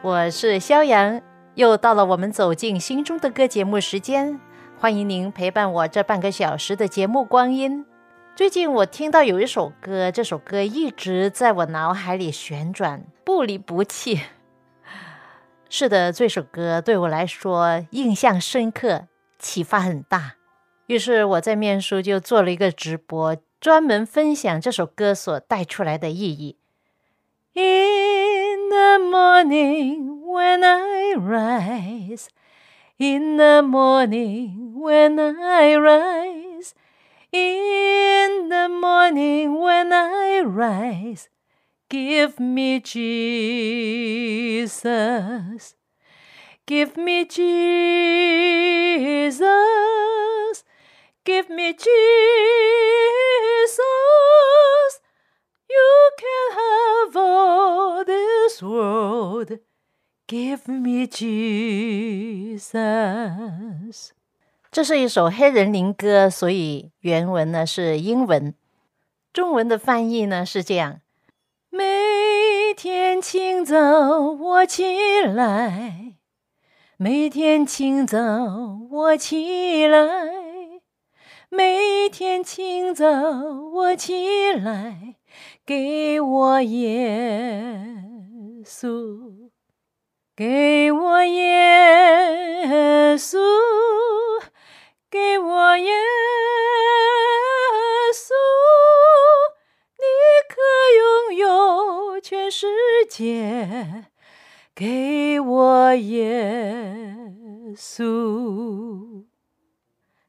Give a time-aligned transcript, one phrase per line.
[0.00, 1.20] 我是肖阳，
[1.56, 4.38] 又到了我们走进心中的歌节目时间，
[4.78, 7.84] 欢迎您陪伴我这半个小时的节目光阴。
[8.36, 14.20] 最近我听到有一首歌，这首歌一直在我脑海里旋转，不离不弃。
[15.68, 19.08] 是的，这首歌对我来说印象深刻，
[19.40, 20.34] 启发很大。
[20.86, 26.56] 于是我在面书就做了一个直播，专门分享这首歌所带出来的意义。
[27.54, 27.97] In
[28.70, 32.30] the morning when I rise,
[32.98, 36.74] in the morning when I rise,
[37.32, 41.28] in the morning when I rise,
[41.88, 43.64] give me Jesus,
[46.66, 47.44] give me Jesus,
[51.24, 51.88] give me Jesus.
[55.78, 59.60] You can have all this world.
[60.26, 62.72] Give me Jesus.
[64.72, 68.54] 这是一首黑人灵歌，所以原文呢是英文，
[69.32, 71.00] 中文的翻译呢是这样：
[71.70, 76.16] 每天清早我起来，
[76.96, 78.18] 每天清早
[78.90, 80.00] 我起来，
[81.48, 83.06] 每天清早
[83.72, 85.14] 我起来。
[85.68, 87.04] 给我耶
[88.64, 89.50] 稣，
[90.34, 93.36] 给我耶稣，
[95.10, 95.92] 给我耶
[98.14, 98.32] 稣，
[99.98, 100.04] 你
[100.48, 100.56] 可
[100.96, 102.66] 拥有全世
[103.06, 104.06] 界。
[104.74, 107.14] 给我耶
[107.76, 109.26] 稣。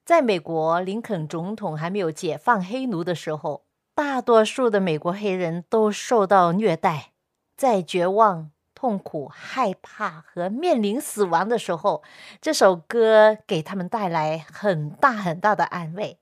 [0.04, 3.69] 在美国，林肯总统还没有解放黑奴的时候。
[4.00, 7.12] 大多数的美国黑人都受到虐待，
[7.58, 12.02] 在绝望、痛苦、害怕和面临死亡的时候，
[12.40, 16.18] 这首歌给他们带来很大很大的安慰。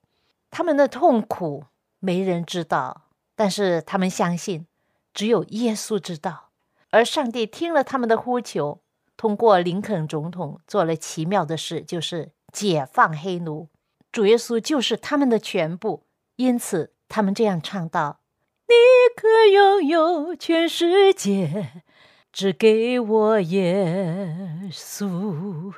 [0.50, 1.66] 他们的痛苦
[2.00, 3.04] 没人知道，
[3.36, 4.66] 但是他们相信
[5.14, 6.50] 只有耶稣知道。
[6.90, 8.82] 而上帝听了他们的呼求，
[9.16, 13.70] 通过林肯总统做了奇妙的事，就是解放黑奴。
[14.12, 16.96] 主耶稣就是他们的全部，因此。
[17.08, 18.20] 他们这样唱道
[18.68, 18.76] ：“你
[19.16, 21.84] 可拥有全世界，
[22.32, 25.74] 只给我耶稣。”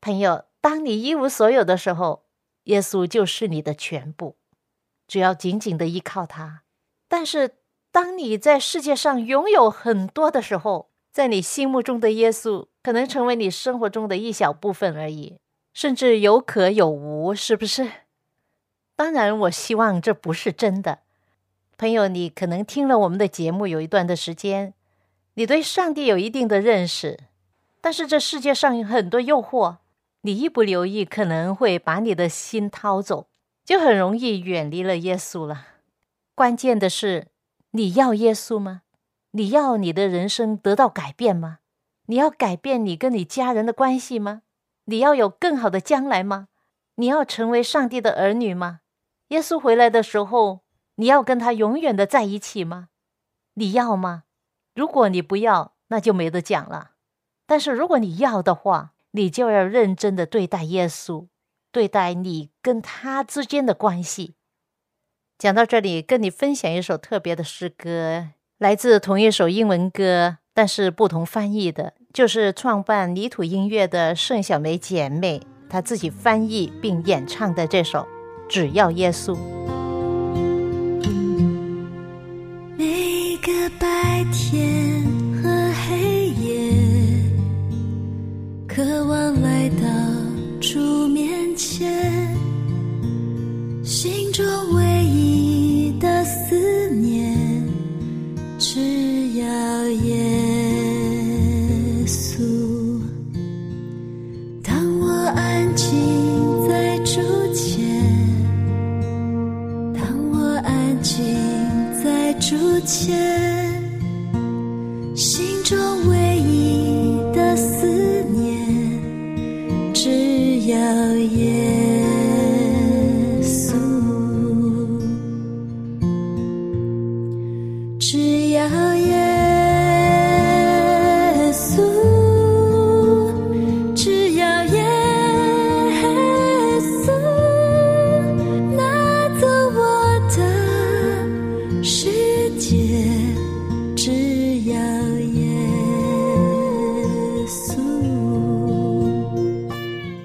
[0.00, 2.24] 朋友，当你一无所有的时候，
[2.64, 4.36] 耶稣就是你的全部，
[5.06, 6.62] 只要紧紧的依靠他。
[7.08, 7.56] 但是，
[7.90, 15.38] 当你在世界上拥有很多的时候，在你心目中的耶稣可能成为你生活中的一小部分而已，
[15.72, 18.03] 甚至有可有无，是不是？
[18.96, 21.00] 当然，我希望这不是真的。
[21.76, 24.74] 朋友，你可能听了我们的节目有一段的时间，
[25.34, 27.18] 你对上帝有一定的认识，
[27.80, 29.78] 但是这世界上有很多诱惑，
[30.20, 33.26] 你一不留意，可能会把你的心掏走，
[33.64, 35.66] 就很容易远离了耶稣了。
[36.36, 37.26] 关键的是，
[37.72, 38.82] 你要耶稣吗？
[39.32, 41.58] 你要你的人生得到改变吗？
[42.06, 44.42] 你要改变你跟你家人的关系吗？
[44.84, 46.46] 你要有更好的将来吗？
[46.94, 48.80] 你要成为上帝的儿女吗？
[49.34, 50.60] 耶稣回来的时候，
[50.94, 52.90] 你要跟他永远的在一起吗？
[53.54, 54.22] 你要吗？
[54.76, 56.92] 如果你不要，那就没得讲了。
[57.44, 61.26] 但是如果你要的话，你就要认真的对待耶稣，
[61.72, 64.36] 对待你跟他之间的关系。
[65.36, 68.28] 讲到这里，跟你分享一首特别的诗歌，
[68.58, 78.06] 来自同一首英文歌，但是不同翻译的，就是创办泥土音乐的盛小梅姐妹她自己翻译并演唱的这首。
[78.48, 79.36] 只要耶稣。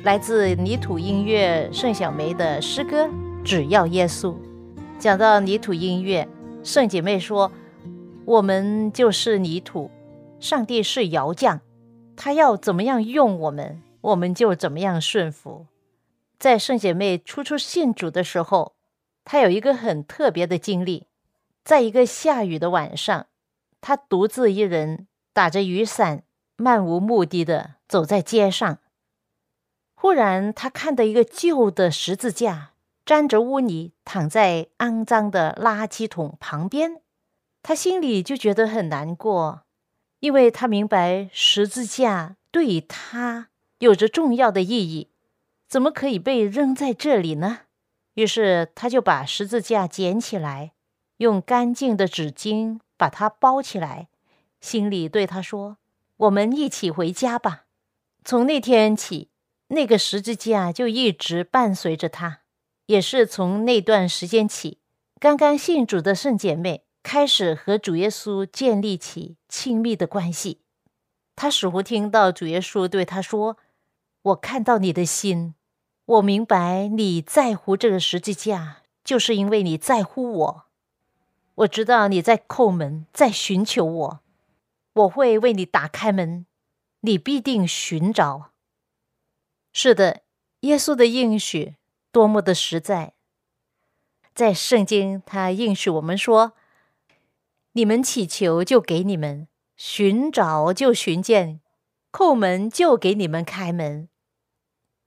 [0.09, 3.05] 来自泥土音乐盛小梅的诗歌
[3.43, 4.33] 《只要耶稣》。
[4.97, 6.27] 讲到泥土音乐，
[6.63, 7.51] 圣姐妹说
[8.25, 9.91] ：“我们就是泥土，
[10.39, 11.59] 上帝是窑匠，
[12.15, 15.67] 他要怎么样用我们，我们就怎么样顺服。”
[16.39, 18.73] 在圣姐妹初初信主的时候，
[19.23, 21.05] 她有一个很特别的经历，
[21.63, 23.27] 在一个下雨的晚上，
[23.79, 26.23] 她独自一人打着雨伞，
[26.57, 28.79] 漫无目的的走在街上。
[30.01, 32.71] 忽然，他看到一个旧的十字架，
[33.05, 37.01] 沾着污泥，躺在肮脏的垃圾桶旁边。
[37.61, 39.63] 他心里就觉得很难过，
[40.21, 43.49] 因为他明白十字架对他
[43.79, 45.09] 有着重要的意义。
[45.67, 47.63] 怎么可以被扔在这里呢？
[48.13, 50.71] 于是他就把十字架捡起来，
[51.17, 54.07] 用干净的纸巾把它包起来，
[54.61, 55.75] 心里对他说
[56.15, 57.65] ：“我们一起回家吧。”
[58.23, 59.28] 从那天起，
[59.69, 62.41] 那个十字架就一直伴随着他。
[62.85, 64.79] 也是从那段时间起，
[65.19, 70.61] 刚刚信主的圣姐妹开始和主耶稣建立起亲密的关系。
[71.35, 73.57] 她似乎听到主耶稣对她说
[74.23, 75.55] ：“我看到你的心。”
[76.05, 80.65] 我明白你在乎这个十字架，就是因为你在乎我。
[81.53, 84.19] 我知道你在叩门，在寻求我，
[84.93, 86.47] 我会为你打开门，
[87.01, 88.49] 你必定寻找。
[89.81, 90.23] 是的，
[90.59, 91.77] 耶稣的应许
[92.11, 93.13] 多么的实在，
[94.35, 96.51] 在圣经他应许我们说：
[97.71, 99.47] 你们祈求就给你们，
[99.77, 101.61] 寻找就寻见，
[102.11, 104.09] 叩门就给你们开门。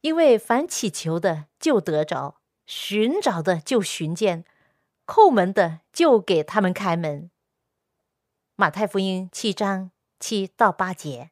[0.00, 4.46] 因为凡祈求的就得着，寻找的就寻见，
[5.04, 7.30] 叩门的就给他们开门。
[8.56, 11.30] 马太福音七章七到八节。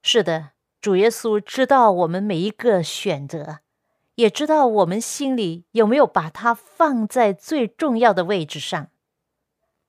[0.00, 0.52] 是的，
[0.84, 3.60] 主耶稣知道我们每一个选择，
[4.16, 8.88] 也知道我们心里有没有把它放在最重要的位置上。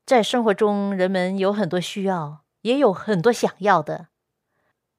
[0.06, 4.08] 在生活中，人们有很多需要，也有很多想要的。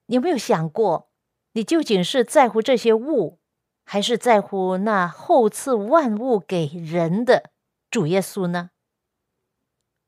[0.06, 1.10] 你有没有想过？
[1.54, 3.40] 你究竟是在乎这些物，
[3.84, 7.50] 还是在乎那厚赐万物给人的
[7.90, 8.70] 主耶稣呢？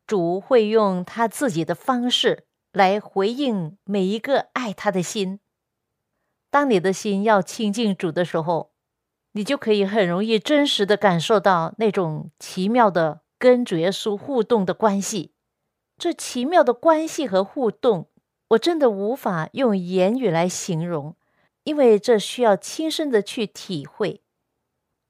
[0.06, 5.40] 主会用他自己的方式来回应每一个爱他的心。
[6.50, 8.72] 当你的心要亲近主的时候，
[9.34, 15.34] 你就可以很容易真实的感受到那种奇妙的跟主耶稣互动的关系。
[15.98, 18.10] 这奇妙的关系和互动，
[18.50, 21.16] 我真的无法用言语来形容。
[21.66, 24.24] 因为这需要亲身的去体会，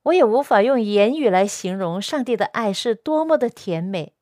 [0.04, 4.14] 我也无法用言语来形容上帝的爱是多么的甜美。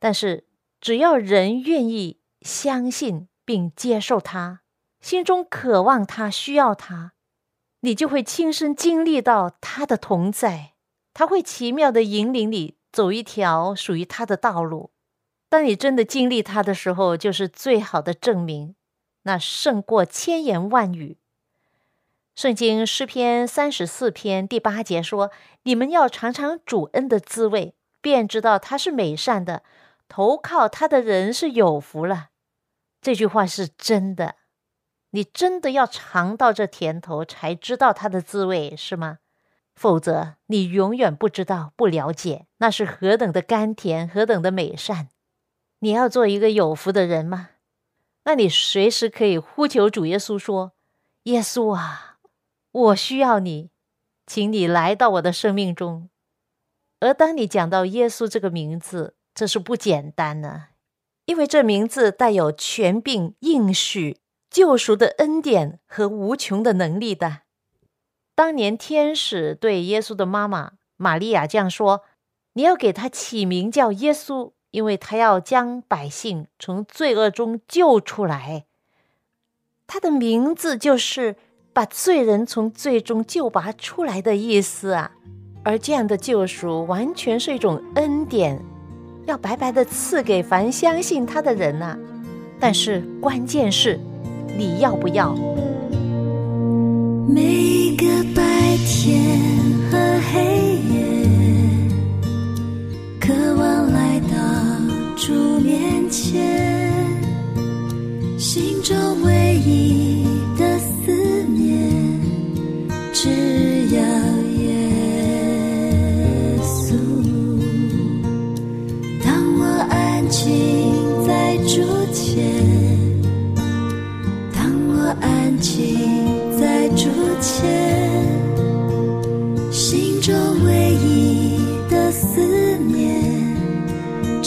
[0.00, 0.46] 但是，
[0.80, 4.62] 只要人愿意相信并接受他，
[5.06, 7.12] 心中渴望他、需要他，
[7.82, 10.72] 你就会亲身经历到他的同在。
[11.14, 14.90] 他会奇妙的引领你走一条属于他的道路。
[15.48, 18.74] 当你真的经历他的时候，就是最好的证明，
[19.22, 21.18] 那胜过千言万语。
[22.34, 25.30] 圣经诗篇三十四篇第八节说
[25.62, 29.62] ：“你们要尝尝主恩的滋味，便知道他是美善的。
[30.08, 32.30] 投靠他的人是有福了。”
[33.00, 34.34] 这句话是真的。
[35.10, 39.18] 你真的要尝到这甜头，才知道它的滋味，是吗？
[39.74, 45.08] 否则，你永远不知道、不了解那是何等的甘甜，何等的美善。
[45.80, 47.50] 你要做一个有福的人吗？
[48.24, 50.72] 那你随时可以呼求主耶稣说
[51.24, 52.16] ：“耶稣啊！”
[52.72, 53.70] 我需要你，
[54.26, 56.08] 请你来到我的生命中。
[57.00, 60.68] 而当你讲到耶稣这个名字，这是不简单呢，
[61.26, 64.18] 因为这名字带有权柄、应许、
[64.50, 67.42] 救赎的恩典和无穷的能力的。
[68.34, 72.02] 当年天使对耶稣的妈妈玛利亚这样说
[72.54, 78.66] ：“你要给他起名叫耶稣，因为他要将百姓从罪恶中救出来。
[79.86, 81.36] 他的名字就是。”
[81.76, 85.12] 把罪人从罪中救拔出来的意思啊，
[85.62, 88.64] 而这样的救赎完全是一种恩典，
[89.26, 91.98] 要白白的赐给凡相信他的人呐。
[92.58, 94.00] 但是关键是，
[94.56, 95.34] 你要不要？
[97.28, 98.42] 每个白
[98.86, 99.20] 天
[99.90, 99.98] 和
[100.32, 100.96] 黑夜，
[103.20, 104.36] 渴望来到
[105.16, 106.90] 主面前，
[108.38, 110.24] 心中唯一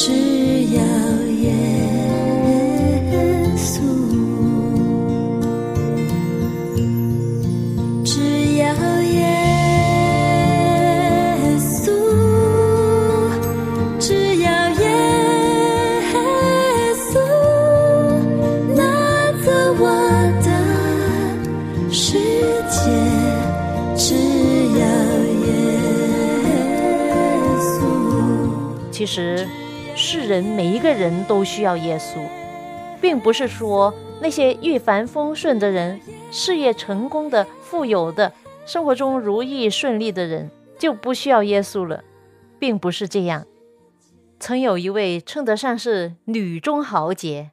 [0.02, 0.14] 只
[0.74, 0.82] 要
[1.44, 1.52] 耶
[3.58, 3.82] 稣。
[8.06, 8.64] 只要
[9.02, 9.18] 耶
[11.60, 11.92] 稣
[14.00, 14.88] 只要耶
[16.96, 17.20] 稣
[18.74, 18.82] 拿
[19.44, 19.52] 走
[19.82, 19.84] 我
[20.46, 20.48] 的
[21.92, 22.18] 世
[22.70, 22.80] 界
[23.98, 24.16] 只
[24.80, 24.82] 要
[25.46, 25.48] 耶
[27.60, 27.68] 稣。
[28.92, 29.46] 其实
[30.30, 32.24] 人每一个人都需要耶稣，
[33.02, 36.00] 并不是说那些一帆风顺的人、
[36.32, 38.32] 事业成功的、富有的、
[38.64, 42.04] 生活中如意顺利的人就不需要耶稣了，
[42.60, 43.48] 并不是这样。
[44.40, 47.50] 曾有一位称得上是女中豪杰，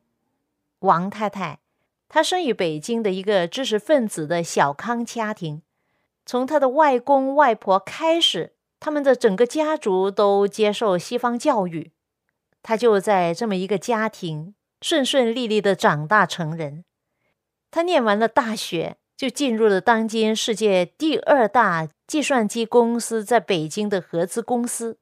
[0.81, 1.61] 王太太，
[2.11, 5.63] 她生于北京的一个知识分子的小康家庭。
[6.27, 11.93] 从她的外公外婆开始，他们的整个家族都接受西方教育，
[12.67, 16.85] 他就在这么一个家庭顺顺利利的长大成人。
[17.71, 24.99] 他念完了大学，就进入了当今世界第二大计算机公司在北京的合资公司。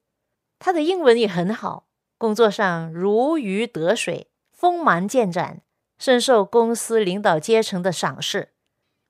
[0.59, 1.87] 他的英文也很好，
[2.19, 5.63] 工作上如鱼得水，锋芒渐展，
[5.99, 8.51] 深受公司领导阶层的赏识，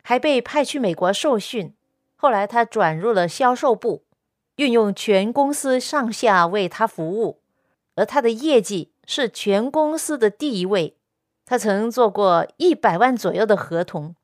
[0.05, 1.75] 还被派去美国受训。
[2.15, 4.05] 后来他转入了销售部，
[4.57, 7.41] 运用全公司上下为他服务，
[7.95, 10.99] 而他的业绩是全公司的第一位。
[11.47, 14.17] 他曾做过一百万左右的合同，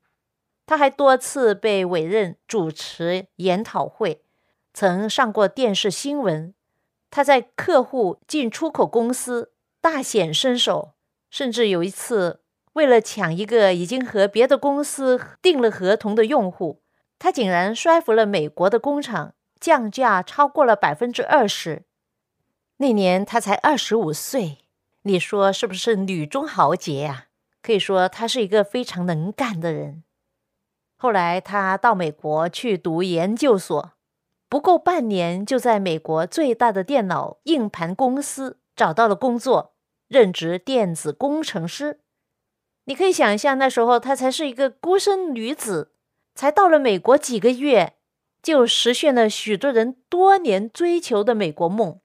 [0.65, 4.23] 他还多次被委任主持研讨会，
[4.73, 6.53] 曾上过电视新闻。
[7.11, 9.51] 他在客户进出口公司
[9.81, 10.93] 大显身手，
[11.29, 12.41] 甚至有一次
[12.73, 16.81] 为了抢一个已经和别的公司订了合同的用户，
[17.19, 21.83] 他竟然说服了美国的工厂降价超过了百分之二十。
[22.81, 24.57] 那年她才二十五岁，
[25.03, 27.27] 你说是不是女中豪杰呀？
[27.61, 30.03] 可以说她是一个非常能干的人。
[30.97, 33.91] 后来她到美国去读研究所。
[34.49, 39.75] 不够半年，就在美国最大的电脑硬盘公司找到了工作，
[40.07, 41.99] 任职电子工程师。
[42.85, 45.91] 你可以想象，那时候她才是一个孤身女子，
[46.33, 47.93] 才到了美国几个月，
[48.41, 51.99] 就实现了许多人多年追求的美国梦。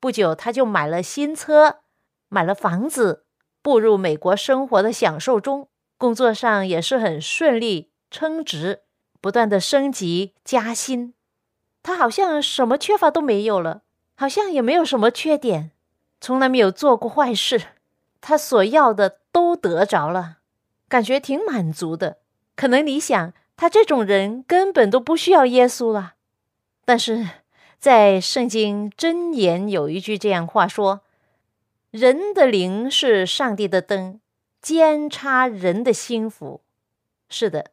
[0.00, 1.80] 不久，他就买了新车，
[2.28, 3.24] 买了房子，
[3.62, 5.68] 步入美国生活的享受中。
[5.96, 8.82] 工作上也是很顺利，称职，
[9.20, 11.14] 不断的升级加薪。
[11.82, 13.82] 他好像什么缺乏都没有了，
[14.14, 15.72] 好像也没有什么缺点，
[16.20, 17.60] 从来没有做过坏事。
[18.20, 20.38] 他所要的都得着了，
[20.88, 22.18] 感觉挺满足的。
[22.54, 26.14] 可能你想，他这种人根本都不需要耶稣了。
[26.84, 27.26] 但是
[27.78, 31.02] 在圣经箴言有一句这样话说
[31.90, 34.20] ：“人的灵是上帝的灯，
[34.60, 36.62] 监察人的心腹。”
[37.30, 37.70] 是的，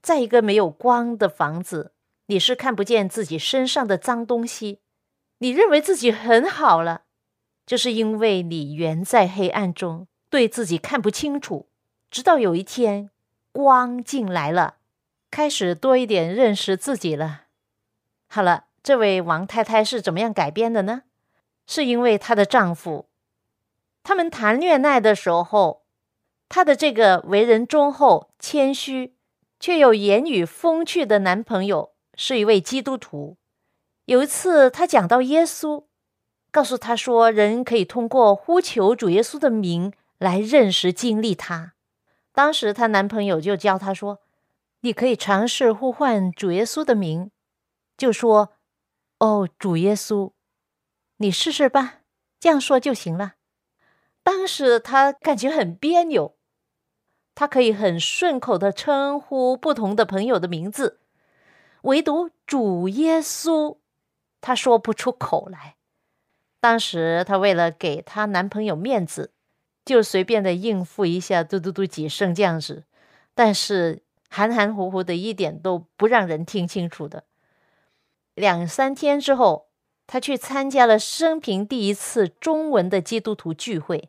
[0.00, 1.92] 在一个没有光的房子。
[2.26, 4.80] 你是看不见自己身上的脏东西，
[5.38, 7.02] 你认为自己很好了，
[7.66, 11.68] 就是因为你原在黑暗中，对自己看不清楚。
[12.10, 13.10] 直到有一天，
[13.50, 14.76] 光进来了，
[15.30, 17.46] 开始多一点认识自己了。
[18.28, 21.02] 好了，这位王太太是怎么样改编的呢？
[21.66, 23.06] 是因为她的丈夫，
[24.02, 25.82] 他们谈恋爱的时候，
[26.48, 29.14] 她的这个为人忠厚、谦虚，
[29.60, 31.92] 却又言语风趣的男朋友。
[32.20, 33.36] 是一位基督徒。
[34.06, 35.84] 有一次，他讲到耶稣，
[36.50, 41.74] 告诉他说，人可以通过呼求主耶稣的名来认识、经历他。
[42.32, 44.18] 当时，她男朋友就教她说
[44.82, 47.30] ：“你可以尝试呼唤主耶稣的名，
[47.96, 48.54] 就说
[49.18, 50.32] ‘哦，主耶稣’，
[51.16, 52.02] 你试试吧，
[52.38, 53.34] 这样说就行了。”
[54.22, 56.36] 当时她感觉很别扭，
[57.34, 61.00] 她可以很顺口的称呼不同的朋友的名字。
[61.82, 63.78] 唯独主耶稣，
[64.40, 65.76] 她说不出口来。
[66.60, 69.32] 当时她为了给她男朋友面子，
[69.84, 72.84] 就随便的应付一下，嘟嘟嘟几声这样子，
[73.34, 77.24] 但是含含糊糊的，一点都不让人听清楚的。
[78.38, 79.66] 两三天之后，
[80.06, 84.08] 他去参加了生平第一次中文的基督徒聚会。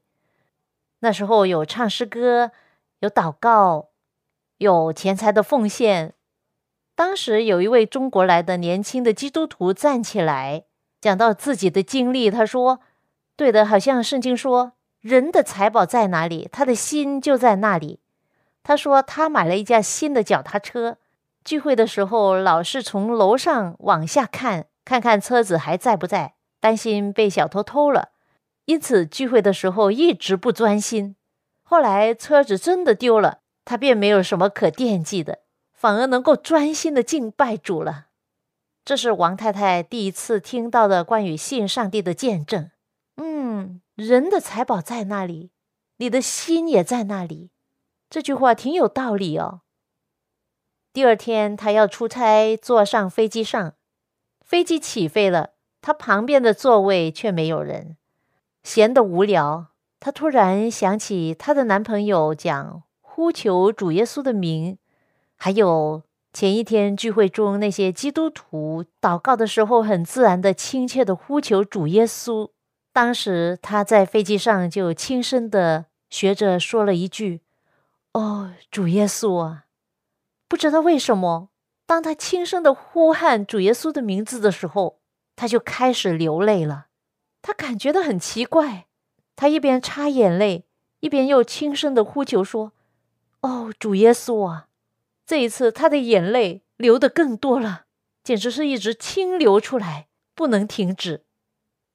[1.00, 2.52] 那时候有唱诗歌，
[3.00, 3.90] 有祷告，
[4.58, 6.14] 有钱财的奉献。
[6.96, 10.66] 当时有一位中国来的年轻的基督徒站起来，
[11.02, 12.30] 讲到自己的经历。
[12.30, 12.82] 他说
[13.36, 18.00] ：“对的，好像圣经说，人的财宝在哪里，他的心就在那里。”
[18.62, 20.98] 他说他买了一架新的脚踏车，
[21.50, 28.10] 聚会的时候老是从楼上往下看，看看车子还在不在，担心被小偷偷了，
[28.66, 31.16] 因此聚会的时候一直不专心。
[31.64, 35.40] 后来车子真的丢了，他便没有什么可惦记的。
[35.74, 38.10] 反而能够专心的敬拜主了，
[38.86, 42.70] 这是王太太第一次听到的关于信上帝的见证。
[43.16, 45.50] 嗯，人的财宝在那里，
[45.98, 47.50] 你的心也在那里。
[48.08, 49.62] 这句话挺有道理哦。
[50.92, 53.74] 第二天，他要出差，坐上飞机上，
[54.42, 57.96] 飞机起飞了，他旁边的座位却没有人。
[58.64, 59.68] 闲得无聊，
[60.00, 64.78] 她突然想起她的男朋友讲呼求主耶稣的名，
[65.36, 66.04] 还有
[66.34, 72.50] 前一天聚会中那些基督徒祷告的时候很自然的亲切的呼求主耶稣。
[72.92, 77.42] 当时她在飞机上就轻声的学着说了一句
[78.14, 79.66] ：“哦，主耶稣啊！”
[80.50, 81.50] 不知道为什么，
[81.86, 85.00] 当他轻声的呼喊主耶稣的名字的时候，
[85.36, 86.88] 他就开始流泪了。
[87.42, 88.88] 他感觉到很奇怪，
[89.36, 90.66] 他一边擦眼泪，
[91.02, 92.74] 一边又轻声的呼求说
[93.42, 94.66] ：“哦，主耶稣啊！”
[95.26, 97.86] 这一次，他的眼泪流得更多了，
[98.24, 101.24] 简直是一直清流出来，不能停止。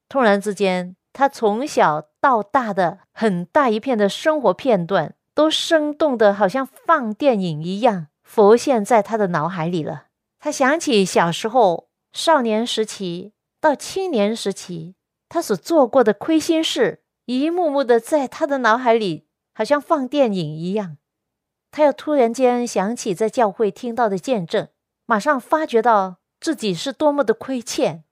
[0.08, 8.06] 突然之间，他从小到大的很大一片的生活片段，都生动的，好像放电影一样。
[8.24, 10.06] 浮现在他的脑海里了。
[10.40, 14.96] 他想起小时候、少年时期到青年时期，
[15.28, 20.96] 他所做过的亏心事，一幕幕的在他的脑海里，好像放电影一样。
[21.70, 24.68] 他又突然间想起在教会听到的见证，
[25.06, 28.04] 马上发觉到自己是多么的亏欠。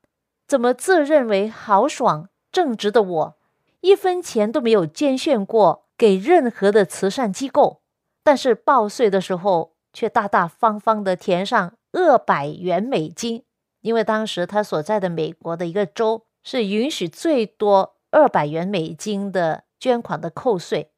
[0.46, 3.36] 怎么自认为豪爽正直的我，
[3.80, 7.82] 一分钱都没有捐献过给任何的慈善机构，
[8.22, 9.71] 但是报税的时候。
[9.92, 13.44] 却大大方方的填上二百元美金，
[13.80, 20.90] 因为当时他所在的美国的一个州是允许最多二百元美金的捐款的扣税。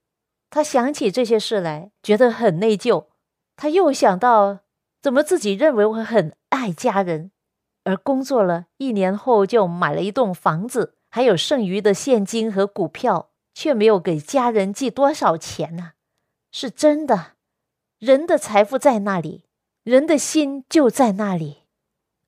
[0.51, 3.07] 他想起这些事来，觉得很内疚。
[3.57, 4.61] 他又想到，
[5.03, 7.33] 怎么自己认为我很爱家人，
[7.83, 15.93] 而工作了一年后就买了一栋房子，还有剩余的现金和股票，却没有给家人寄多少钱呢？
[16.53, 17.34] 是真的。
[17.99, 19.45] 人的财富在那里，
[19.83, 21.63] 人的心就在那里。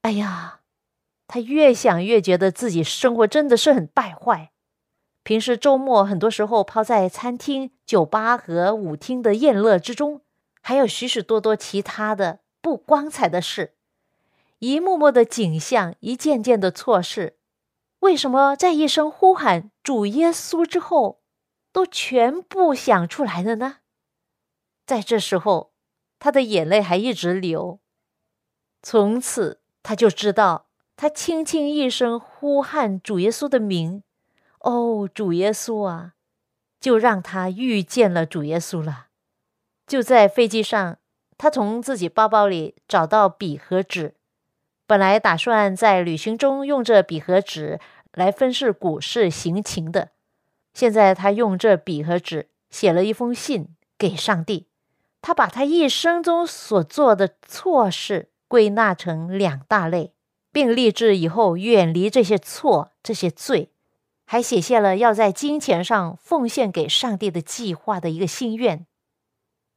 [0.02, 0.60] 哎呀，
[1.26, 4.52] 他越想越觉得自己生活真的是很败坏。
[5.22, 10.20] 平时周末很多时候泡在餐厅、酒吧和舞厅的宴乐之中，
[10.62, 13.74] 还有许许多多其他的不光彩的事，
[14.60, 17.36] 一幕幕的景象，一件件的错事。
[18.00, 21.22] 为什么在一声呼喊主耶稣之后，
[21.72, 23.78] 都全部想出来了呢？
[24.86, 25.72] 在这时候，
[26.18, 27.80] 他的眼泪还一直流。
[28.82, 34.04] 从此，他就知道，他轻轻一声呼喊主耶稣的名
[34.60, 36.12] ，“哦，主耶稣啊！”
[36.78, 39.08] 就让他遇见了主耶稣了。
[39.86, 40.98] 就在飞机上，
[41.36, 44.14] 他从自己包包里找到笔和纸，
[44.86, 47.80] 本来打算在旅行中用这笔和纸
[48.12, 50.10] 来分饰股市行情的，
[50.74, 54.68] 现在他用这笔和纸写了一封信给上帝。
[55.26, 60.12] 他把他一生中所做的错事归纳成两大类，
[60.52, 63.72] 并立志以后远离这些错、这些罪，
[64.24, 68.86] 还写下了要在金钱上奉献给上帝的计划的一个心愿。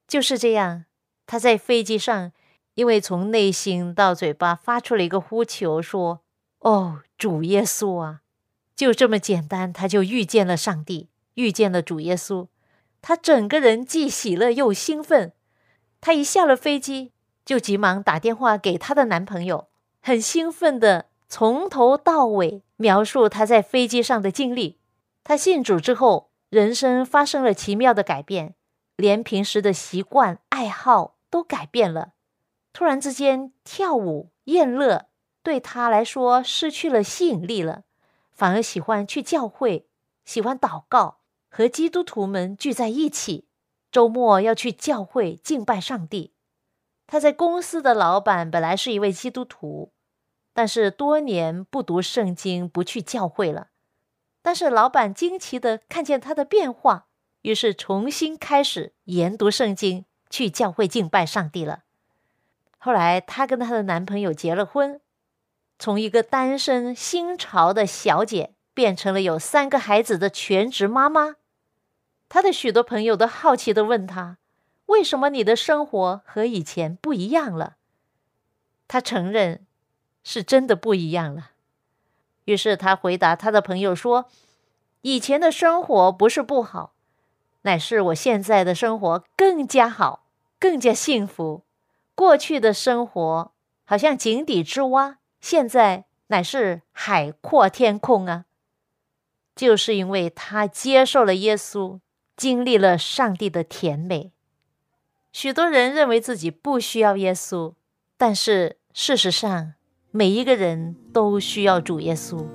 [0.07, 0.85] 就是这样，
[1.25, 2.31] 他在飞机上，
[2.75, 6.21] 因为从内心到嘴巴发出了一个呼求，说
[6.61, 8.21] ：“哦，主耶稣啊！”
[8.77, 12.45] 就这么简单，他就遇见了上帝，遇见了主耶稣。
[13.01, 15.33] 他整个人既喜乐又兴奋。
[16.01, 17.11] 她一下了飞机，
[17.45, 19.67] 就急忙打电话给她的男朋友，
[20.01, 24.79] 很兴奋的从头到尾描述她在飞机上的经历。
[25.23, 28.55] 她信主之后，人生发生了奇妙的改变，
[28.95, 32.13] 连平时的习惯爱好都改变了。
[32.71, 35.07] 突然之间，跳舞宴乐
[35.43, 37.83] 对她来说失去了吸引力了，
[38.31, 39.85] 反而喜欢去教会，
[40.23, 43.48] 喜欢祷告，和基督徒们聚在一起。
[43.91, 46.33] 周末要去教会敬拜上帝。
[47.07, 49.91] 他在公司的老板本来是一位基督徒，
[50.53, 53.69] 但是多年不读圣经，不去教会了。
[54.41, 57.07] 但是老板惊奇的看见他的变化，
[57.41, 61.83] 于是重新开始研读圣经，去教会敬拜上帝了。
[62.77, 65.01] 后来，她跟她的男朋友结了婚，
[65.77, 71.35] 从一个单身新潮的小姐，变成了有三个孩子的全职妈妈。
[72.29, 74.37] 他的许多朋友都好奇的问他
[74.85, 77.77] ：“为什么你的生活和以前不一样了？”
[78.87, 79.65] 他承认
[80.23, 81.51] 是真的不一样了。
[82.45, 84.29] 于是他回答他的朋友说
[85.01, 86.93] ：“以前的生活不是不好，
[87.63, 90.27] 乃是我现在的生活更加好，
[90.59, 91.63] 更加幸福。
[92.15, 93.51] 过去的生活
[93.85, 98.45] 好像井底之蛙，现在乃是海阔天空啊！
[99.55, 101.99] 就是因为他接受了耶稣。”
[102.39, 104.31] 经历了上帝的甜美，
[105.33, 107.73] 许多人认为自己不需要耶稣，
[108.17, 109.73] 但是事实上，
[110.11, 112.45] 每一个人都需要主耶稣。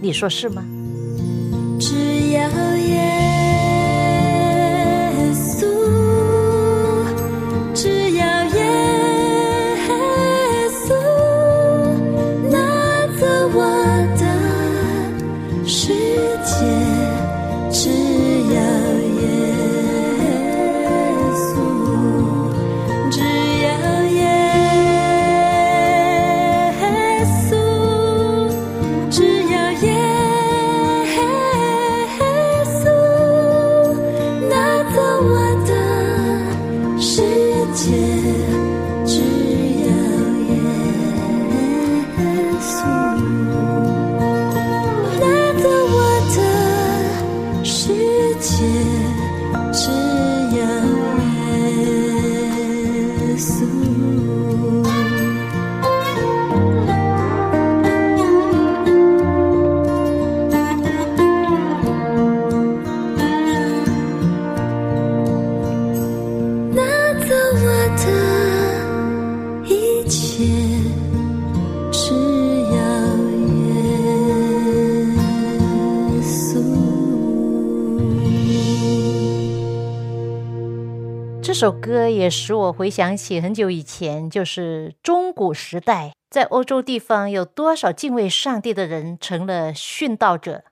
[0.00, 0.64] 你说是吗？
[1.80, 3.37] 只要耶
[81.58, 90.62] 这首歌也使我回想起很久以前，就是中古时代，在欧洲地方有多少敬畏上帝的人成了殉道者。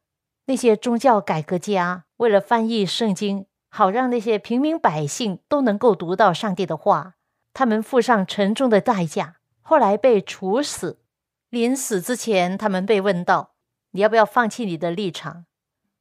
[0.45, 7.15] 那些宗教改革家为了翻译圣经，好让那些平民百姓都能够读到上帝的话，
[7.53, 11.01] 他们付上沉重的代价，后来被处死。
[11.51, 13.55] 临死之前，他们被问到
[13.91, 15.47] ：“你要不要放弃你的立场？”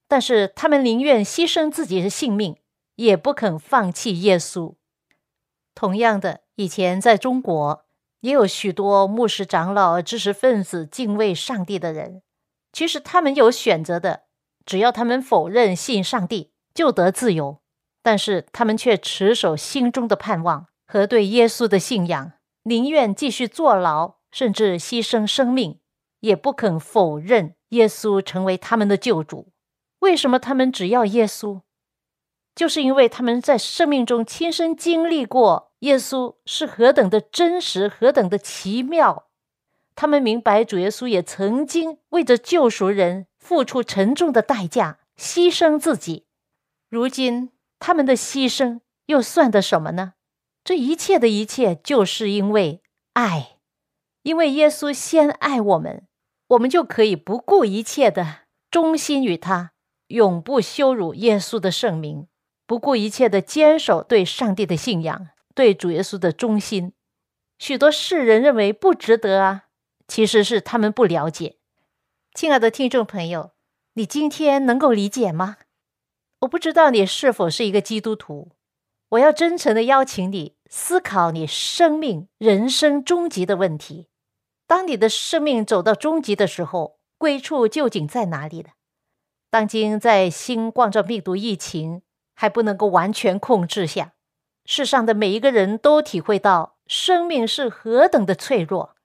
[0.08, 2.58] 但是他们宁愿牺牲自己的性命，
[2.96, 4.76] 也不肯放弃耶稣。
[5.74, 7.86] 同样的，以前在中国
[8.22, 12.22] 也有许多牧师长老、知识分子敬畏上帝的人，
[12.72, 14.24] 其实他们有选择的，
[14.66, 17.62] 只要他们否认信上帝，就得自由。
[18.02, 25.80] 但是他们却持守心中的盼望和对耶稣的信仰，宁愿继续坐牢，甚至牺牲生命，
[26.20, 29.52] 也不肯否认耶稣成为他们的救主。
[30.00, 31.62] 为什么他们只要耶稣？
[32.56, 39.28] 就是因为他们在生命中亲身经历过耶稣是何等的真实，何等的奇妙。
[39.94, 46.26] 他们明白主耶稣也曾经为着救赎人付出沉重的代价，牺牲自己。
[46.90, 50.14] 如今他们的牺牲又算得什么呢？
[50.64, 52.82] 这一切的一切，就是因为
[53.14, 53.58] 爱，
[54.24, 56.08] 因为耶稣先爱我们，
[56.48, 58.40] 我们就可以不顾一切的
[58.72, 59.74] 忠心于他，
[60.08, 62.28] 永不羞辱耶稣的圣名。
[62.68, 66.94] 不顾一切的坚守对上帝的信仰，对主耶稣的忠心。
[67.60, 69.66] 许多世人认为不值得啊，
[70.08, 71.58] 其实是他们不了解。
[72.34, 73.52] 亲爱的听众朋友，
[73.94, 75.58] 你今天能够理解吗？
[76.40, 78.52] 我不知道你是否是一个基督徒。
[79.10, 84.08] 我要真诚的邀请你思考你生命、人生终极的问题。
[84.68, 88.72] 当你的生命走到终极的时候，归处究竟在哪里呢？
[89.50, 92.02] 当今在新冠状病毒疫情
[92.36, 94.14] 还不能够完全控制下，
[94.66, 98.96] 世上的每一个人都体会到生命是何等的脆弱。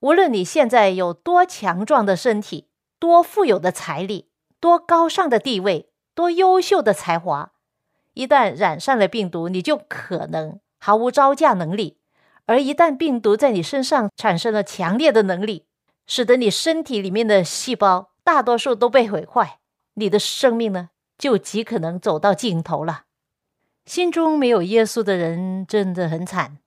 [0.00, 7.52] 无论你现在有多强壮的身体、多富有的财力、多高尚的地位、多优秀的才华，
[8.14, 11.96] 一旦染上了病毒，你就可能毫无招架能力；
[12.46, 15.66] 而一旦病毒在你身上产生了强烈的能力，
[16.06, 19.58] 使得你身体里面的细胞大多数都被毁坏，
[19.94, 20.90] 你的生命呢？
[21.18, 23.04] 就极可能走到尽头了。
[23.84, 26.58] 心中没有耶稣的人真的很惨，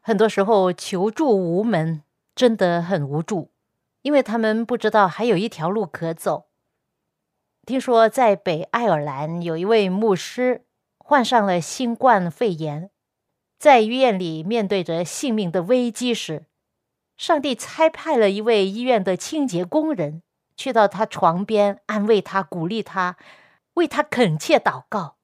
[0.00, 2.02] 很多时候求助无门，
[2.34, 3.50] 真的很无助，
[4.02, 6.46] 因为他们不知道还有一条路可走。
[7.66, 10.64] 听说在北爱尔兰有一位牧师
[10.98, 12.90] 患上了新冠肺炎，
[13.58, 16.46] 在医院里面对着性命的危机时，
[17.16, 20.22] 上帝差派了一位医院的清洁工人
[20.56, 23.16] 去到他床边安慰他、鼓励他。
[23.74, 25.16] 为他恳切祷告，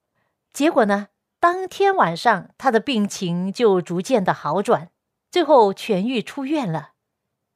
[0.51, 1.09] 结果呢？
[1.41, 4.89] 当天晚上，他的病情就逐渐的好转，
[5.31, 6.89] 最后痊愈出院了。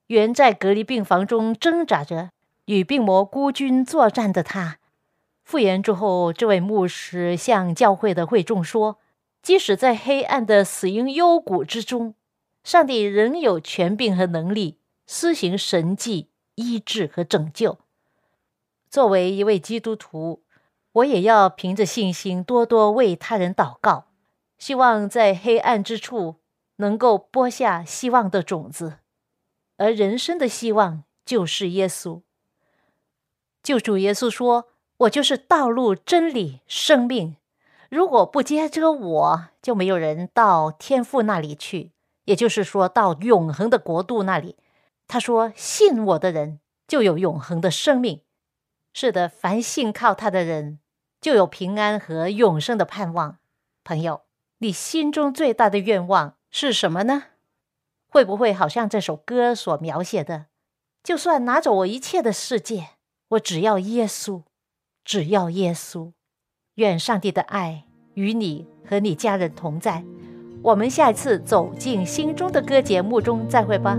[0.08, 2.29] 原在隔离病房中挣扎着
[2.65, 4.77] 与病魔孤军作战的他，
[5.43, 8.99] 复原之后，这位牧师向教会的会众说
[9.43, 12.15] ：“即使在黑暗的死荫幽谷之中，
[12.63, 17.79] 上帝仍有权柄和能力施行神迹、医治和拯救。”
[18.89, 20.42] 作为一位基督徒。
[20.93, 24.06] 我也要凭着信心，多多为他人祷告，
[24.58, 26.36] 希望在黑暗之处
[26.75, 28.99] 能够播下希望的种子。
[29.77, 32.21] 而人生的希望就是耶稣。
[33.63, 37.38] 救主耶稣说：“我就是道路、真理、生命。
[37.89, 41.91] 如果不接着我，就没有人到天父那里去，
[42.25, 44.58] 也就是说，到永恒的国度那里。
[45.08, 48.21] 他说：“信我的人就有永恒的生命。”
[48.93, 50.79] 是的，凡信靠他的人，
[51.24, 53.38] 就有平安和永生的盼望。
[53.86, 54.24] 朋友，
[54.58, 57.24] 你心中最大的愿望是什么呢？
[58.10, 60.48] 会不会好像这首歌所描写的？
[61.02, 62.90] 就算拿走我一切的世界，
[63.30, 64.44] 我只要耶稣，
[65.06, 66.12] 只要耶稣。
[66.76, 70.04] 愿上帝的爱与你和你家人同在。
[70.62, 73.98] 我们下一次走进心中的歌节目中再会吧。